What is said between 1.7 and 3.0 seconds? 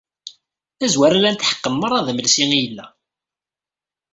merra d amelsi i yella.